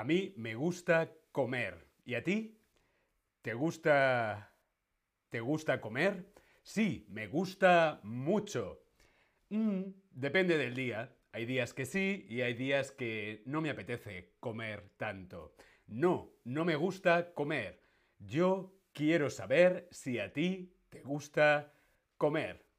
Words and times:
A 0.00 0.04
mí 0.04 0.32
me 0.38 0.54
gusta 0.54 1.12
comer. 1.30 1.86
¿Y 2.06 2.14
a 2.14 2.24
ti? 2.24 2.58
¿Te 3.42 3.52
gusta... 3.52 4.56
¿Te 5.28 5.40
gusta 5.40 5.78
comer? 5.82 6.32
Sí, 6.62 7.04
me 7.10 7.26
gusta 7.26 8.00
mucho. 8.02 8.82
Mm, 9.50 9.82
depende 10.10 10.56
del 10.56 10.74
día. 10.74 11.14
Hay 11.32 11.44
días 11.44 11.74
que 11.74 11.84
sí 11.84 12.24
y 12.30 12.40
hay 12.40 12.54
días 12.54 12.92
que 12.92 13.42
no 13.44 13.60
me 13.60 13.68
apetece 13.68 14.32
comer 14.40 14.88
tanto. 14.96 15.52
No, 15.86 16.32
no 16.44 16.64
me 16.64 16.76
gusta 16.76 17.34
comer. 17.34 17.82
Yo 18.18 18.80
quiero 18.94 19.28
saber 19.28 19.86
si 19.90 20.18
a 20.18 20.32
ti 20.32 20.72
te 20.88 21.02
gusta 21.02 21.74
comer. 22.16 22.69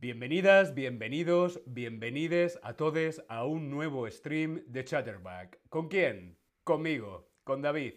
Bienvenidas, 0.00 0.76
bienvenidos, 0.76 1.60
bienvenides 1.66 2.60
a 2.62 2.74
todos 2.74 3.20
a 3.28 3.44
un 3.44 3.68
nuevo 3.68 4.08
stream 4.08 4.62
de 4.68 4.84
Chatterback. 4.84 5.58
¿Con 5.70 5.88
quién? 5.88 6.38
Conmigo, 6.62 7.32
con 7.42 7.62
David. 7.62 7.94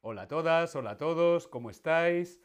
Hola 0.00 0.22
a 0.22 0.26
todas, 0.26 0.74
hola 0.74 0.90
a 0.90 0.96
todos, 0.96 1.46
¿cómo 1.46 1.70
estáis? 1.70 2.40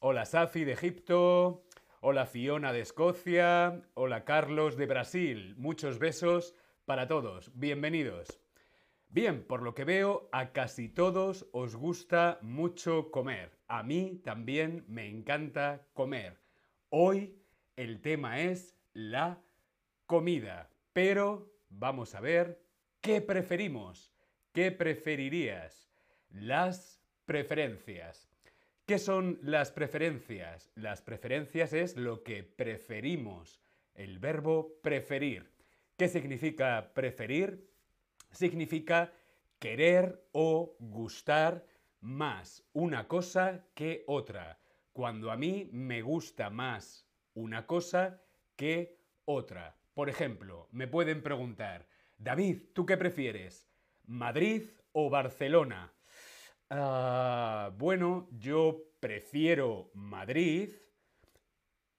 Hola 0.00 0.24
Safi 0.24 0.64
de 0.64 0.72
Egipto, 0.72 1.62
hola 2.00 2.26
Fiona 2.26 2.72
de 2.72 2.80
Escocia, 2.80 3.82
hola 3.94 4.24
Carlos 4.24 4.76
de 4.76 4.86
Brasil. 4.86 5.54
Muchos 5.56 6.00
besos 6.00 6.56
para 6.86 7.06
todos, 7.06 7.52
bienvenidos. 7.54 8.40
Bien, 9.08 9.46
por 9.46 9.62
lo 9.62 9.76
que 9.76 9.84
veo, 9.84 10.28
a 10.32 10.50
casi 10.50 10.88
todos 10.88 11.46
os 11.52 11.76
gusta 11.76 12.40
mucho 12.42 13.12
comer. 13.12 13.60
A 13.68 13.84
mí 13.84 14.20
también 14.24 14.84
me 14.88 15.08
encanta 15.08 15.86
comer. 15.94 16.40
Hoy 16.88 17.39
el 17.80 18.02
tema 18.02 18.40
es 18.40 18.76
la 18.92 19.42
comida. 20.04 20.68
Pero 20.92 21.50
vamos 21.70 22.14
a 22.14 22.20
ver 22.20 22.62
qué 23.00 23.22
preferimos. 23.22 24.12
¿Qué 24.52 24.70
preferirías? 24.70 25.90
Las 26.28 27.00
preferencias. 27.24 28.28
¿Qué 28.84 28.98
son 28.98 29.38
las 29.42 29.72
preferencias? 29.72 30.70
Las 30.74 31.00
preferencias 31.00 31.72
es 31.72 31.96
lo 31.96 32.22
que 32.22 32.42
preferimos. 32.42 33.62
El 33.94 34.18
verbo 34.18 34.78
preferir. 34.82 35.50
¿Qué 35.96 36.08
significa 36.08 36.92
preferir? 36.92 37.66
Significa 38.30 39.10
querer 39.58 40.28
o 40.32 40.76
gustar 40.80 41.64
más 42.00 42.62
una 42.74 43.08
cosa 43.08 43.64
que 43.74 44.04
otra. 44.06 44.58
Cuando 44.92 45.30
a 45.30 45.36
mí 45.38 45.70
me 45.72 46.02
gusta 46.02 46.50
más 46.50 47.09
una 47.40 47.66
cosa 47.66 48.22
que 48.56 49.00
otra. 49.24 49.76
Por 49.94 50.08
ejemplo, 50.08 50.68
me 50.70 50.86
pueden 50.86 51.22
preguntar, 51.22 51.88
David, 52.18 52.62
¿tú 52.74 52.86
qué 52.86 52.96
prefieres? 52.96 53.68
¿Madrid 54.06 54.68
o 54.92 55.10
Barcelona? 55.10 55.92
Ah, 56.68 57.72
bueno, 57.76 58.28
yo 58.30 58.82
prefiero 59.00 59.90
Madrid. 59.94 60.74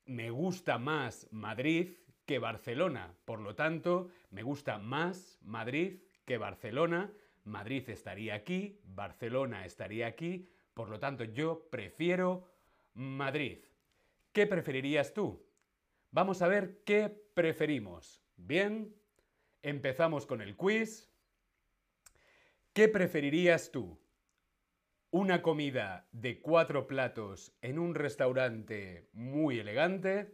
Me 0.06 0.30
gusta 0.30 0.78
más 0.78 1.28
Madrid 1.31 1.98
que 2.26 2.39
Barcelona. 2.39 3.14
Por 3.26 3.39
lo 3.39 3.55
tanto, 3.55 4.09
me 4.30 4.44
gusta 4.44 4.78
más 4.78 5.39
Madrid 5.42 6.02
que 6.26 6.38
Barcelona. 6.38 7.11
Madrid 7.44 7.89
estaría 7.89 8.36
aquí, 8.36 8.80
Barcelona 8.83 9.66
estaría 9.66 10.08
aquí. 10.08 10.48
Por 10.73 10.89
lo 10.89 11.00
tanto, 11.00 11.23
yo 11.23 11.67
prefiero 11.70 12.48
Madrid. 12.94 13.66
¿Qué 14.33 14.47
preferirías 14.47 15.13
tú? 15.13 15.45
Vamos 16.11 16.41
a 16.41 16.47
ver 16.47 16.83
qué 16.85 17.09
preferimos. 17.33 18.23
Bien, 18.37 18.95
empezamos 19.61 20.25
con 20.25 20.41
el 20.41 20.55
quiz. 20.55 21.11
¿Qué 22.71 22.87
preferirías 22.87 23.71
tú? 23.71 23.99
¿Una 25.09 25.41
comida 25.41 26.08
de 26.14 26.39
cuatro 26.39 26.87
platos 26.87 27.53
en 27.61 27.77
un 27.77 27.93
restaurante 27.93 29.09
muy 29.11 29.59
elegante 29.59 30.33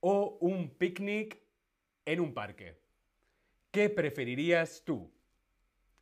o 0.00 0.36
un 0.42 0.68
picnic 0.76 1.40
en 2.04 2.20
un 2.20 2.34
parque? 2.34 2.78
¿Qué 3.70 3.88
preferirías 3.88 4.84
tú? 4.84 5.10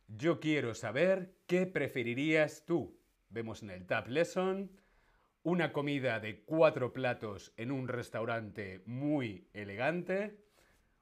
Yo 0.09 0.41
quiero 0.41 0.75
saber 0.75 1.37
qué 1.47 1.65
preferirías 1.67 2.65
tú. 2.65 2.99
Vemos 3.29 3.63
en 3.63 3.69
el 3.69 3.87
Tab 3.87 4.09
Lesson 4.09 4.69
una 5.43 5.73
comida 5.73 6.19
de 6.19 6.41
cuatro 6.41 6.93
platos 6.93 7.53
en 7.57 7.71
un 7.71 7.87
restaurante 7.87 8.81
muy 8.85 9.49
elegante 9.53 10.37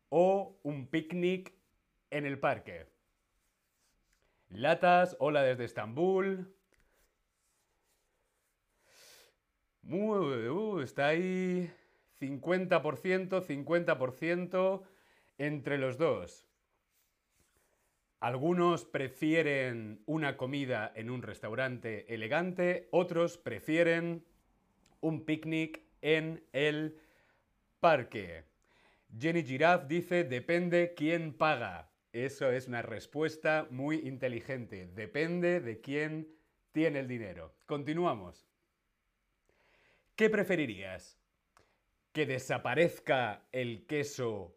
o 0.10 0.60
un 0.64 0.88
picnic 0.88 1.54
en 2.10 2.26
el 2.26 2.40
parque. 2.40 2.88
Latas, 4.50 5.16
hola 5.20 5.44
desde 5.44 5.66
Estambul. 5.66 6.54
Muy, 9.84 10.50
uh, 10.50 10.80
está 10.82 11.08
ahí 11.08 11.72
50%, 12.20 13.42
50% 13.42 14.84
entre 15.38 15.78
los 15.78 15.98
dos. 15.98 16.48
Algunos 18.20 18.86
prefieren 18.86 20.04
una 20.06 20.38
comida 20.38 20.92
en 20.96 21.10
un 21.10 21.24
restaurante 21.24 22.14
elegante, 22.14 22.88
otros 22.92 23.38
prefieren 23.38 24.24
un 25.02 25.26
picnic 25.26 25.82
en 26.02 26.44
el 26.54 27.00
parque. 27.80 28.46
Jenny 29.20 29.44
Giraffe 29.44 29.88
dice, 29.88 30.24
depende 30.24 30.94
quién 30.96 31.34
paga. 31.34 31.92
Eso 32.14 32.52
es 32.52 32.68
una 32.68 32.82
respuesta 32.82 33.68
muy 33.70 34.08
inteligente. 34.08 34.88
Depende 34.88 35.60
de 35.60 35.82
quién 35.82 36.28
tiene 36.72 37.00
el 37.00 37.08
dinero. 37.08 37.54
Continuamos. 37.66 38.48
¿Qué 40.16 40.30
preferirías? 40.30 41.18
¿Que 42.12 42.26
desaparezca 42.26 43.44
el 43.52 43.86
queso? 43.88 44.56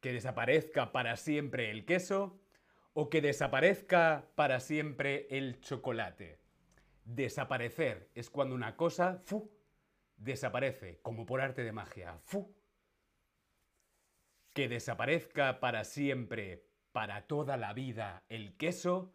¿Que 0.00 0.12
desaparezca 0.12 0.92
para 0.92 1.16
siempre 1.16 1.70
el 1.70 1.84
queso? 1.84 2.40
¿O 2.94 3.10
que 3.10 3.20
desaparezca 3.20 4.26
para 4.34 4.60
siempre 4.60 5.26
el 5.30 5.60
chocolate? 5.60 6.38
Desaparecer 7.08 8.10
es 8.14 8.28
cuando 8.28 8.54
una 8.54 8.76
cosa, 8.76 9.18
fu, 9.24 9.50
desaparece, 10.18 11.00
como 11.00 11.24
por 11.24 11.40
arte 11.40 11.64
de 11.64 11.72
magia, 11.72 12.18
fu. 12.18 12.54
Que 14.52 14.68
desaparezca 14.68 15.58
para 15.58 15.84
siempre, 15.84 16.66
para 16.92 17.26
toda 17.26 17.56
la 17.56 17.72
vida, 17.72 18.24
el 18.28 18.58
queso, 18.58 19.14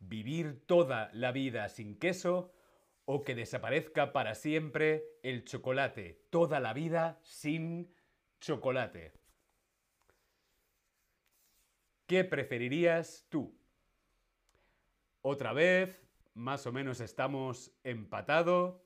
vivir 0.00 0.66
toda 0.66 1.08
la 1.14 1.32
vida 1.32 1.70
sin 1.70 1.98
queso, 1.98 2.52
o 3.06 3.22
que 3.24 3.34
desaparezca 3.34 4.12
para 4.12 4.34
siempre 4.34 5.02
el 5.22 5.46
chocolate, 5.46 6.26
toda 6.28 6.60
la 6.60 6.74
vida 6.74 7.18
sin 7.22 7.90
chocolate. 8.38 9.14
¿Qué 12.06 12.22
preferirías 12.22 13.24
tú? 13.30 13.58
Otra 15.22 15.54
vez, 15.54 16.09
más 16.34 16.66
o 16.66 16.72
menos 16.72 17.00
estamos 17.00 17.72
empatados. 17.84 18.80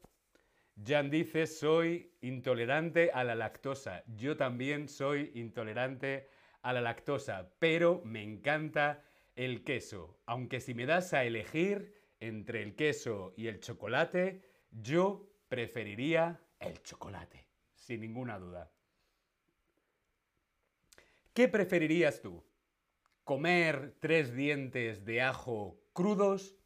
Jan 0.84 1.10
dice, 1.10 1.46
soy 1.46 2.12
intolerante 2.20 3.10
a 3.12 3.24
la 3.24 3.34
lactosa. 3.34 4.02
Yo 4.16 4.36
también 4.36 4.88
soy 4.88 5.30
intolerante 5.34 6.28
a 6.62 6.72
la 6.72 6.80
lactosa, 6.80 7.52
pero 7.58 8.02
me 8.04 8.22
encanta 8.22 9.04
el 9.36 9.62
queso. 9.64 10.18
Aunque 10.26 10.60
si 10.60 10.74
me 10.74 10.86
das 10.86 11.12
a 11.12 11.24
elegir 11.24 11.94
entre 12.20 12.62
el 12.62 12.74
queso 12.74 13.34
y 13.36 13.46
el 13.46 13.60
chocolate, 13.60 14.42
yo 14.70 15.30
preferiría 15.48 16.40
el 16.58 16.82
chocolate, 16.82 17.46
sin 17.74 18.00
ninguna 18.00 18.38
duda. 18.38 18.72
¿Qué 21.32 21.48
preferirías 21.48 22.20
tú? 22.22 22.44
¿Comer 23.24 23.96
tres 24.00 24.34
dientes 24.34 25.04
de 25.04 25.22
ajo 25.22 25.80
crudos 25.92 26.56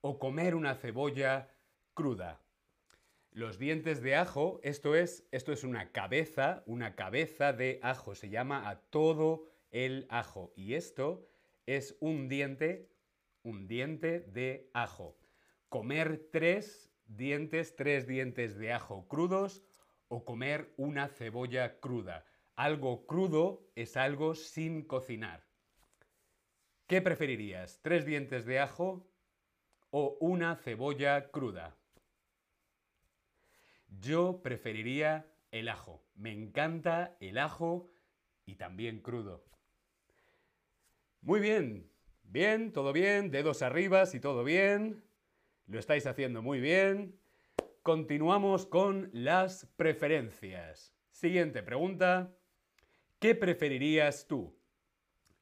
o 0.00 0.18
comer 0.18 0.54
una 0.54 0.74
cebolla 0.74 1.50
cruda. 1.94 2.40
Los 3.32 3.58
dientes 3.58 4.02
de 4.02 4.16
ajo, 4.16 4.60
esto 4.62 4.96
es, 4.96 5.28
esto 5.30 5.52
es 5.52 5.62
una 5.62 5.92
cabeza, 5.92 6.62
una 6.66 6.96
cabeza 6.96 7.52
de 7.52 7.78
ajo, 7.82 8.14
se 8.14 8.28
llama 8.28 8.68
a 8.68 8.80
todo 8.80 9.46
el 9.70 10.06
ajo. 10.10 10.52
Y 10.56 10.74
esto 10.74 11.28
es 11.66 11.96
un 12.00 12.28
diente, 12.28 12.90
un 13.42 13.68
diente 13.68 14.20
de 14.20 14.68
ajo. 14.74 15.16
Comer 15.68 16.28
tres 16.32 16.90
dientes, 17.06 17.76
tres 17.76 18.06
dientes 18.06 18.56
de 18.56 18.72
ajo 18.72 19.06
crudos 19.06 19.62
o 20.08 20.24
comer 20.24 20.74
una 20.76 21.06
cebolla 21.08 21.78
cruda. 21.78 22.24
Algo 22.56 23.06
crudo 23.06 23.70
es 23.76 23.96
algo 23.96 24.34
sin 24.34 24.82
cocinar. 24.82 25.46
¿Qué 26.88 27.00
preferirías? 27.00 27.80
¿Tres 27.82 28.04
dientes 28.04 28.44
de 28.44 28.58
ajo 28.58 29.06
o 29.90 30.16
una 30.20 30.56
cebolla 30.56 31.30
cruda? 31.30 31.76
Yo 34.00 34.40
preferiría 34.42 35.26
el 35.50 35.68
ajo. 35.68 36.02
Me 36.14 36.32
encanta 36.32 37.16
el 37.20 37.38
ajo 37.38 37.90
y 38.46 38.54
también 38.54 39.00
crudo. 39.00 39.44
Muy 41.20 41.40
bien. 41.40 41.90
Bien, 42.22 42.72
todo 42.72 42.92
bien, 42.92 43.32
dedos 43.32 43.60
arriba 43.60 44.06
si 44.06 44.20
todo 44.20 44.44
bien. 44.44 45.02
Lo 45.66 45.80
estáis 45.80 46.06
haciendo 46.06 46.42
muy 46.42 46.60
bien. 46.60 47.18
Continuamos 47.82 48.66
con 48.66 49.10
las 49.12 49.66
preferencias. 49.76 50.94
Siguiente 51.10 51.62
pregunta. 51.62 52.32
¿Qué 53.18 53.34
preferirías 53.34 54.28
tú? 54.28 54.56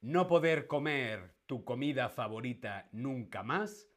¿No 0.00 0.26
poder 0.26 0.66
comer 0.66 1.34
tu 1.46 1.64
comida 1.64 2.08
favorita 2.08 2.88
nunca 2.92 3.42
más? 3.42 3.88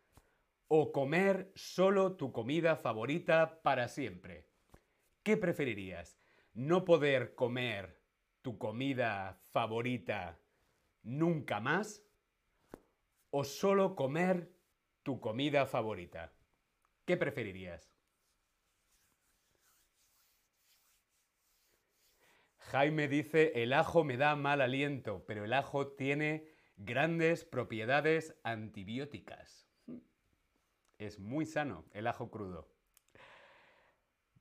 ¿O 0.73 0.93
comer 0.93 1.51
solo 1.53 2.15
tu 2.15 2.31
comida 2.31 2.77
favorita 2.77 3.61
para 3.61 3.89
siempre? 3.89 4.47
¿Qué 5.21 5.35
preferirías? 5.35 6.17
¿No 6.53 6.85
poder 6.85 7.35
comer 7.35 7.99
tu 8.41 8.57
comida 8.57 9.41
favorita 9.51 10.39
nunca 11.03 11.59
más? 11.59 12.05
¿O 13.31 13.43
solo 13.43 13.97
comer 13.97 14.49
tu 15.03 15.19
comida 15.19 15.65
favorita? 15.65 16.31
¿Qué 17.03 17.17
preferirías? 17.17 17.93
Jaime 22.59 23.09
dice, 23.09 23.51
el 23.61 23.73
ajo 23.73 24.05
me 24.05 24.15
da 24.15 24.37
mal 24.37 24.61
aliento, 24.61 25.25
pero 25.27 25.43
el 25.43 25.51
ajo 25.51 25.89
tiene 25.89 26.47
grandes 26.77 27.43
propiedades 27.43 28.39
antibióticas. 28.45 29.70
Es 31.01 31.17
muy 31.17 31.47
sano 31.47 31.83
el 31.93 32.05
ajo 32.05 32.29
crudo. 32.29 32.69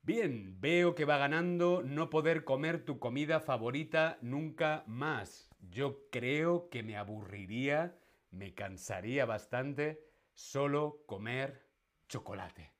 Bien, 0.03 0.61
veo 0.61 0.93
que 0.93 1.05
va 1.05 1.17
ganando 1.17 1.81
no 1.81 2.11
poder 2.11 2.43
comer 2.43 2.85
tu 2.85 2.99
comida 2.99 3.39
favorita 3.39 4.19
nunca 4.21 4.83
más. 4.85 5.49
Yo 5.71 6.07
creo 6.11 6.69
que 6.69 6.83
me 6.83 6.97
aburriría, 6.97 7.97
me 8.29 8.53
cansaría 8.53 9.25
bastante 9.25 10.05
solo 10.35 11.01
comer 11.07 11.65
chocolate. 12.07 12.71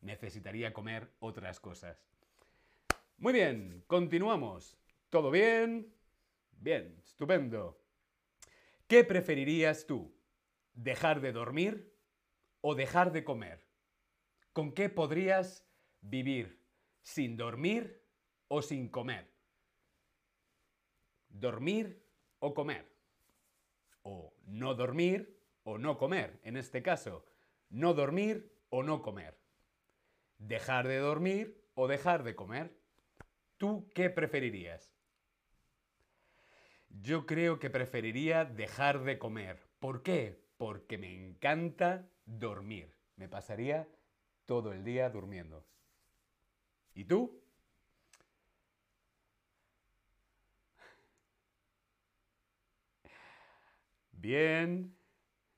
Necesitaría 0.00 0.72
comer 0.72 1.12
otras 1.20 1.60
cosas. 1.60 2.04
Muy 3.18 3.32
bien, 3.32 3.84
continuamos. 3.86 4.76
¿Todo 5.08 5.30
bien? 5.30 5.94
Bien, 6.50 7.00
estupendo. 7.06 7.80
¿Qué 8.88 9.04
preferirías 9.04 9.86
tú? 9.86 10.12
¿Dejar 10.74 11.20
de 11.20 11.30
dormir 11.30 11.93
o 12.66 12.74
dejar 12.74 13.12
de 13.12 13.24
comer? 13.24 13.62
¿Con 14.54 14.72
qué 14.72 14.88
podrías 14.88 15.68
vivir? 16.00 16.64
¿Sin 17.02 17.36
dormir 17.36 18.02
o 18.48 18.62
sin 18.62 18.88
comer? 18.88 19.30
¿Dormir 21.28 22.02
o 22.38 22.54
comer? 22.54 22.90
O 24.00 24.34
no 24.46 24.74
dormir 24.74 25.38
o 25.64 25.76
no 25.76 25.98
comer, 25.98 26.40
en 26.42 26.56
este 26.56 26.82
caso. 26.82 27.26
No 27.68 27.92
dormir 27.92 28.50
o 28.70 28.82
no 28.82 29.02
comer. 29.02 29.38
Dejar 30.38 30.88
de 30.88 30.96
dormir 30.96 31.68
o 31.74 31.86
dejar 31.86 32.22
de 32.22 32.34
comer. 32.34 32.80
¿Tú 33.58 33.90
qué 33.94 34.08
preferirías? 34.08 34.96
Yo 36.88 37.26
creo 37.26 37.58
que 37.58 37.68
preferiría 37.68 38.46
dejar 38.46 39.04
de 39.04 39.18
comer. 39.18 39.68
¿Por 39.80 40.02
qué? 40.02 40.43
Porque 40.56 40.98
me 40.98 41.12
encanta 41.12 42.08
dormir. 42.24 42.94
Me 43.16 43.28
pasaría 43.28 43.88
todo 44.46 44.72
el 44.72 44.84
día 44.84 45.10
durmiendo. 45.10 45.64
¿Y 46.94 47.04
tú? 47.04 47.42
Bien. 54.12 54.96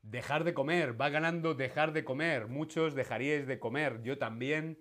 Dejar 0.03 0.45
de 0.45 0.55
comer. 0.55 1.01
Va 1.01 1.09
ganando 1.11 1.55
dejar 1.55 1.93
de 1.93 2.05
comer. 2.05 2.49
Muchos 2.49 2.95
dejaríais 2.95 3.47
de 3.47 3.59
comer. 3.59 4.03
Yo 4.03 4.19
también 4.19 4.79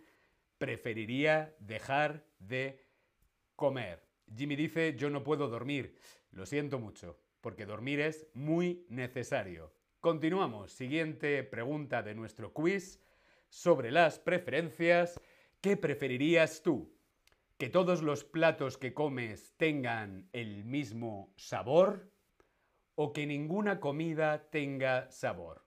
preferiría 0.58 1.56
dejar 1.60 2.26
de 2.40 2.86
comer. 3.56 4.04
Jimmy 4.36 4.56
dice, 4.56 4.96
yo 4.96 5.10
no 5.10 5.24
puedo 5.24 5.48
dormir. 5.48 5.98
Lo 6.32 6.46
siento 6.46 6.80
mucho, 6.80 7.20
porque 7.42 7.66
dormir 7.66 8.00
es 8.00 8.28
muy 8.34 8.86
necesario. 8.90 9.75
Continuamos. 10.06 10.72
Siguiente 10.72 11.42
pregunta 11.42 12.04
de 12.04 12.14
nuestro 12.14 12.54
quiz 12.54 13.02
sobre 13.50 13.90
las 13.90 14.20
preferencias. 14.20 15.20
¿Qué 15.62 15.78
preferirías 15.78 16.62
tú? 16.62 16.96
¿Que 17.58 17.70
todos 17.70 18.04
los 18.04 18.24
platos 18.24 18.78
que 18.78 18.94
comes 18.94 19.56
tengan 19.58 20.30
el 20.32 20.64
mismo 20.64 21.34
sabor? 21.38 22.12
¿O 22.94 23.14
que 23.14 23.26
ninguna 23.26 23.80
comida 23.80 24.48
tenga 24.52 25.10
sabor? 25.10 25.66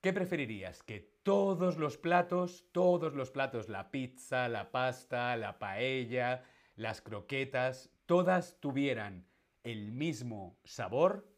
¿Qué 0.00 0.14
preferirías? 0.14 0.82
¿Que 0.82 1.00
todos 1.22 1.76
los 1.76 1.98
platos, 1.98 2.64
todos 2.72 3.12
los 3.12 3.30
platos, 3.30 3.68
la 3.68 3.90
pizza, 3.90 4.48
la 4.48 4.70
pasta, 4.70 5.36
la 5.36 5.58
paella, 5.58 6.42
las 6.74 7.02
croquetas, 7.02 7.90
todas 8.06 8.58
tuvieran 8.60 9.26
el 9.62 9.92
mismo 9.92 10.58
sabor, 10.64 11.28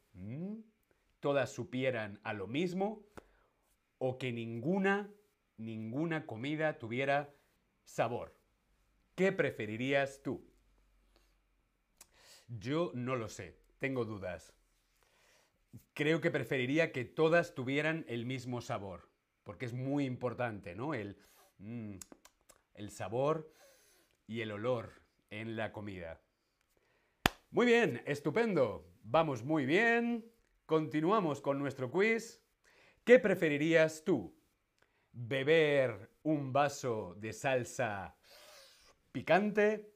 todas 1.20 1.52
supieran 1.52 2.19
a 2.25 2.32
lo 2.32 2.46
mismo, 2.46 3.05
o 3.99 4.19
que 4.19 4.32
ninguna, 4.32 5.11
ninguna 5.56 6.26
comida 6.26 6.78
tuviera 6.78 7.34
sabor. 7.84 8.34
¿Qué 9.14 9.32
preferirías 9.32 10.22
tú? 10.22 10.50
Yo 12.49 12.90
no 12.94 13.17
lo 13.17 13.28
sé, 13.28 13.56
tengo 13.78 14.05
dudas. 14.05 14.55
Creo 15.93 16.20
que 16.20 16.31
preferiría 16.31 16.90
que 16.90 17.05
todas 17.05 17.55
tuvieran 17.55 18.05
el 18.08 18.26
mismo 18.26 18.61
sabor, 18.61 19.08
porque 19.44 19.66
es 19.66 19.75
muy 19.75 20.05
importante, 20.05 20.75
¿no? 20.75 20.94
El, 20.94 21.19
mm, 21.58 21.96
el 22.75 22.90
sabor 22.90 23.52
y 24.26 24.40
el 24.40 24.52
olor 24.52 25.02
en 25.28 25.56
la 25.56 25.73
comida. 25.73 26.20
Muy 27.50 27.66
bien, 27.66 28.02
estupendo. 28.06 28.87
Vamos 29.02 29.44
muy 29.44 29.66
bien. 29.66 30.25
Continuamos 30.70 31.40
con 31.40 31.58
nuestro 31.58 31.90
quiz. 31.90 32.40
¿Qué 33.02 33.19
preferirías 33.19 34.05
tú? 34.05 34.40
¿Beber 35.11 36.12
un 36.22 36.52
vaso 36.52 37.17
de 37.19 37.32
salsa 37.32 38.17
picante 39.11 39.93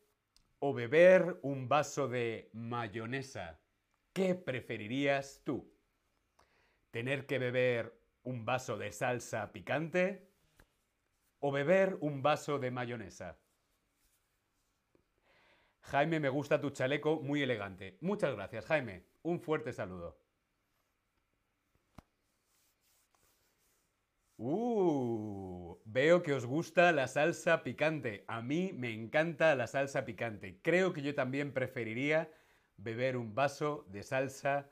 o 0.59 0.75
beber 0.75 1.39
un 1.43 1.69
vaso 1.69 2.09
de 2.09 2.51
mayonesa? 2.55 3.61
¿Qué 4.13 4.35
preferirías 4.35 5.43
tú? 5.45 5.73
¿Tener 6.91 7.25
que 7.25 7.39
beber 7.39 7.97
un 8.25 8.45
vaso 8.45 8.77
de 8.77 8.91
salsa 8.91 9.53
picante 9.53 10.29
o 11.39 11.53
beber 11.53 11.99
un 12.01 12.21
vaso 12.21 12.59
de 12.59 12.73
mayonesa? 12.73 13.39
Jaime, 15.83 16.19
me 16.19 16.31
gusta 16.31 16.61
tu 16.61 16.71
chaleco, 16.71 17.21
muy 17.21 17.43
elegante. 17.43 17.97
Muchas 18.01 18.35
gracias, 18.35 18.67
Jaime. 18.67 19.05
Un 19.23 19.39
fuerte 19.39 19.73
saludo. 19.73 20.24
Uh, 24.37 25.79
veo 25.85 26.23
que 26.23 26.33
os 26.33 26.45
gusta 26.45 26.93
la 26.93 27.07
salsa 27.07 27.63
picante. 27.63 28.25
A 28.27 28.43
mí 28.43 28.73
me 28.73 28.93
encanta 28.93 29.55
la 29.55 29.67
salsa 29.67 30.05
picante. 30.05 30.59
Creo 30.63 30.93
que 30.93 31.03
yo 31.03 31.15
también 31.15 31.53
preferiría 31.53 32.31
beber 32.77 33.17
un 33.17 33.35
vaso 33.35 33.87
de 33.89 34.03
salsa 34.03 34.71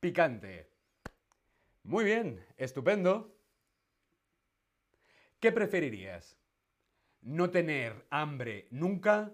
picante. 0.00 0.70
Muy 1.82 2.04
bien, 2.04 2.44
estupendo. 2.56 3.36
¿Qué 5.40 5.52
preferirías? 5.52 6.38
¿No 7.22 7.50
tener 7.50 8.06
hambre 8.10 8.68
nunca 8.70 9.32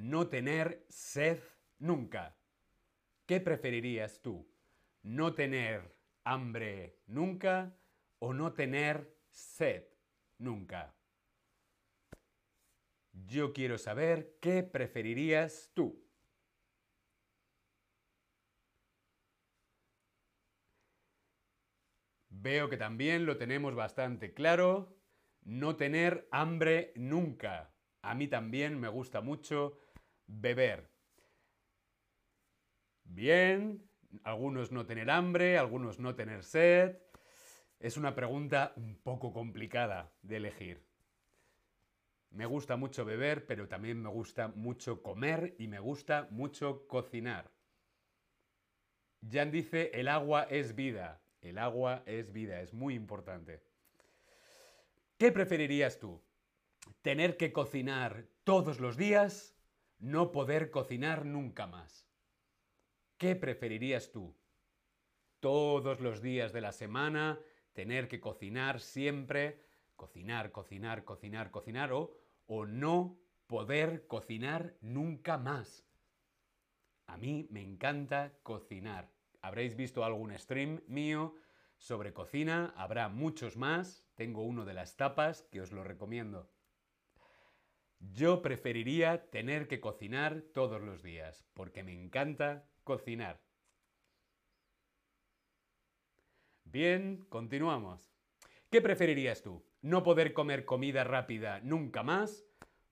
no 0.00 0.28
tener 0.28 0.86
sed 0.88 1.38
nunca. 1.78 2.34
¿Qué 3.26 3.40
preferirías 3.40 4.20
tú? 4.22 4.48
¿No 5.02 5.34
tener 5.34 5.94
hambre 6.24 6.96
nunca 7.06 7.76
o 8.20 8.32
no 8.32 8.52
tener 8.52 9.18
sed 9.30 9.84
nunca? 10.38 10.94
Yo 13.12 13.52
quiero 13.52 13.76
saber 13.76 14.38
qué 14.40 14.62
preferirías 14.62 15.72
tú. 15.74 16.02
Veo 22.28 22.70
que 22.70 22.76
también 22.76 23.26
lo 23.26 23.36
tenemos 23.36 23.74
bastante 23.74 24.32
claro. 24.32 24.96
No 25.42 25.76
tener 25.76 26.28
hambre 26.30 26.92
nunca. 26.96 27.74
A 28.02 28.14
mí 28.14 28.28
también 28.28 28.78
me 28.78 28.88
gusta 28.88 29.20
mucho 29.20 29.78
beber. 30.26 30.90
Bien, 33.04 33.90
algunos 34.22 34.70
no 34.70 34.86
tener 34.86 35.10
hambre, 35.10 35.58
algunos 35.58 35.98
no 35.98 36.14
tener 36.14 36.44
sed. 36.44 36.96
Es 37.80 37.96
una 37.96 38.14
pregunta 38.14 38.74
un 38.76 38.94
poco 38.96 39.32
complicada 39.32 40.12
de 40.20 40.36
elegir. 40.36 40.84
Me 42.28 42.44
gusta 42.44 42.76
mucho 42.76 43.06
beber, 43.06 43.46
pero 43.46 43.68
también 43.68 44.02
me 44.02 44.10
gusta 44.10 44.48
mucho 44.48 45.02
comer 45.02 45.56
y 45.58 45.66
me 45.66 45.80
gusta 45.80 46.28
mucho 46.30 46.86
cocinar. 46.86 47.50
Jan 49.28 49.50
dice, 49.50 49.90
el 49.94 50.08
agua 50.08 50.42
es 50.50 50.74
vida. 50.74 51.22
El 51.40 51.56
agua 51.56 52.02
es 52.04 52.32
vida, 52.32 52.60
es 52.60 52.74
muy 52.74 52.94
importante. 52.94 53.62
¿Qué 55.16 55.32
preferirías 55.32 55.98
tú? 55.98 56.22
¿Tener 57.00 57.38
que 57.38 57.50
cocinar 57.50 58.26
todos 58.44 58.78
los 58.78 58.98
días? 58.98 59.56
¿No 59.98 60.32
poder 60.32 60.70
cocinar 60.70 61.24
nunca 61.24 61.66
más? 61.66 62.06
¿Qué 63.16 63.36
preferirías 63.36 64.12
tú? 64.12 64.36
¿Todos 65.40 66.00
los 66.00 66.20
días 66.20 66.52
de 66.52 66.60
la 66.60 66.72
semana? 66.72 67.40
¿Tener 67.80 68.08
que 68.08 68.20
cocinar 68.20 68.78
siempre? 68.78 69.58
¿Cocinar, 69.96 70.52
cocinar, 70.52 71.02
cocinar, 71.02 71.50
cocinar? 71.50 71.94
¿O, 71.94 72.14
o 72.46 72.66
no 72.66 73.18
poder 73.46 74.06
cocinar 74.06 74.76
nunca 74.82 75.38
más? 75.38 75.88
A 77.06 77.16
mí 77.16 77.48
me 77.48 77.62
encanta 77.62 78.34
cocinar. 78.42 79.10
Habréis 79.40 79.76
visto 79.76 80.04
algún 80.04 80.38
stream 80.38 80.82
mío 80.88 81.34
sobre 81.78 82.12
cocina, 82.12 82.74
habrá 82.76 83.08
muchos 83.08 83.56
más. 83.56 84.06
Tengo 84.14 84.42
uno 84.42 84.66
de 84.66 84.74
las 84.74 84.98
tapas 84.98 85.44
que 85.50 85.62
os 85.62 85.72
lo 85.72 85.82
recomiendo. 85.82 86.50
Yo 87.98 88.42
preferiría 88.42 89.30
tener 89.30 89.68
que 89.68 89.80
cocinar 89.80 90.42
todos 90.52 90.82
los 90.82 91.02
días, 91.02 91.46
porque 91.54 91.82
me 91.82 91.94
encanta 91.94 92.68
cocinar. 92.84 93.40
Bien, 96.72 97.26
continuamos. 97.28 98.12
¿Qué 98.70 98.80
preferirías 98.80 99.42
tú? 99.42 99.64
¿No 99.82 100.04
poder 100.04 100.32
comer 100.32 100.64
comida 100.64 101.02
rápida 101.02 101.58
nunca 101.64 102.04
más 102.04 102.46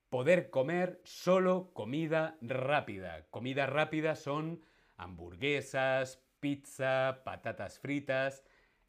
poder 0.09 0.51
comer 0.51 1.01
solo 1.05 1.71
comida 1.75 2.37
rápida. 2.41 3.29
Comida 3.31 3.67
rápida 3.67 4.17
son 4.17 4.65
hamburguesas, 4.97 6.21
pizza, 6.41 7.23
patatas 7.25 7.79
fritas. 7.79 8.45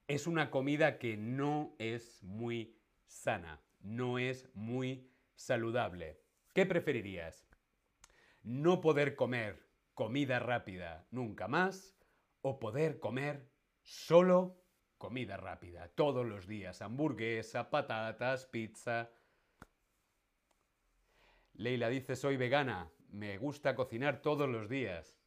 Es 0.08 0.26
una 0.26 0.50
comida 0.50 0.98
que 0.98 1.18
no 1.18 1.76
es 1.78 2.24
muy 2.24 2.76
sana, 3.06 3.62
no 3.82 4.18
es 4.18 4.50
muy 4.56 5.08
saludable. 5.36 6.20
¿Qué 6.56 6.66
preferirías? 6.66 7.48
¿No 8.42 8.82
poder 8.82 9.16
comer 9.16 9.68
comida 9.94 10.40
rápida 10.40 11.06
nunca 11.12 11.48
más 11.48 11.96
o 12.42 12.58
poder 12.58 13.00
comer 13.00 13.52
solo 13.84 14.59
comida 15.00 15.38
rápida 15.38 15.88
todos 15.88 16.28
los 16.28 16.46
días? 16.46 16.84
Hamburguesa, 16.84 17.72
patatas, 17.72 18.46
pizza. 18.46 19.10
Leila 21.54 21.90
dice, 21.90 22.16
soy 22.16 22.38
vegana, 22.38 22.92
me 23.10 23.40
gusta 23.40 23.76
cocinar 23.76 24.22
todos 24.22 24.48
los 24.48 24.70
días. 24.70 25.18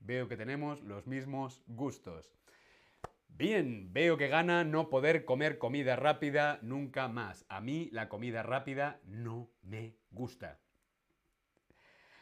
Veo 0.00 0.26
que 0.26 0.36
tenemos 0.36 0.82
los 0.82 1.06
mismos 1.06 1.62
gustos. 1.68 2.34
Bien, 3.28 3.92
veo 3.92 4.16
que 4.16 4.28
gana 4.28 4.64
no 4.64 4.90
poder 4.90 5.24
comer 5.24 5.58
comida 5.58 5.96
rápida 5.96 6.58
nunca 6.62 7.08
más. 7.08 7.46
A 7.48 7.60
mí 7.60 7.88
la 7.92 8.08
comida 8.08 8.42
rápida 8.42 9.00
no 9.04 9.50
me 9.62 9.96
gusta. 10.10 10.60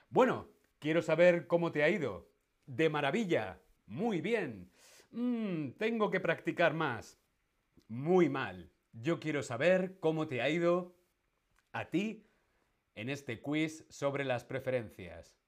Bueno, 0.09 0.49
quiero 0.79 1.03
saber 1.03 1.47
cómo 1.47 1.73
te 1.73 1.83
ha 1.83 1.89
ido. 1.89 2.31
De 2.67 2.89
maravilla. 2.89 3.61
Muy 3.87 4.21
bien. 4.21 4.71
Mm, 5.11 5.73
tengo 5.73 6.11
que 6.11 6.21
practicar 6.21 6.75
más. 6.75 7.21
Muy 7.89 8.29
mal. 8.29 8.71
Yo 8.93 9.21
quiero 9.21 9.43
saber 9.43 9.99
cómo 10.01 10.27
te 10.27 10.43
ha 10.43 10.49
ido 10.49 10.97
a 11.73 11.91
ti 11.91 12.27
en 12.95 13.09
este 13.09 13.41
quiz 13.41 13.87
sobre 13.89 14.25
las 14.25 14.45
preferencias. 14.45 15.39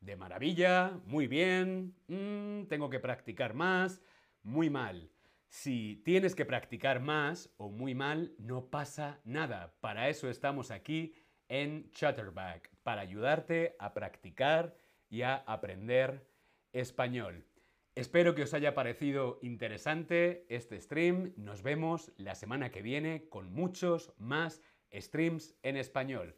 De 0.00 0.16
maravilla, 0.16 0.98
muy 1.04 1.26
bien, 1.26 1.94
mm, 2.08 2.66
tengo 2.68 2.88
que 2.88 3.00
practicar 3.00 3.52
más, 3.54 4.00
muy 4.42 4.70
mal. 4.70 5.10
Si 5.48 6.00
tienes 6.04 6.34
que 6.34 6.46
practicar 6.46 7.00
más 7.00 7.52
o 7.58 7.70
muy 7.70 7.94
mal, 7.94 8.34
no 8.38 8.70
pasa 8.70 9.20
nada. 9.24 9.74
Para 9.80 10.08
eso 10.08 10.30
estamos 10.30 10.70
aquí 10.70 11.12
en 11.48 11.90
Chatterback, 11.90 12.70
para 12.82 13.02
ayudarte 13.02 13.76
a 13.78 13.92
practicar 13.92 14.74
y 15.08 15.22
a 15.22 15.36
aprender 15.36 16.26
español. 16.72 17.49
Espero 17.94 18.34
que 18.34 18.42
os 18.42 18.54
haya 18.54 18.74
parecido 18.74 19.38
interesante 19.42 20.46
este 20.48 20.80
stream. 20.80 21.32
Nos 21.36 21.62
vemos 21.62 22.12
la 22.16 22.34
semana 22.34 22.70
que 22.70 22.82
viene 22.82 23.28
con 23.28 23.52
muchos 23.52 24.12
más 24.16 24.62
streams 24.92 25.56
en 25.62 25.76
español. 25.76 26.36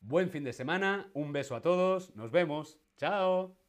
Buen 0.00 0.30
fin 0.30 0.44
de 0.44 0.52
semana, 0.52 1.10
un 1.14 1.32
beso 1.32 1.56
a 1.56 1.62
todos, 1.62 2.14
nos 2.14 2.30
vemos, 2.30 2.78
chao. 2.96 3.65